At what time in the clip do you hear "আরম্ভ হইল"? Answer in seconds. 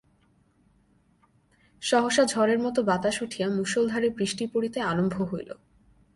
4.81-5.49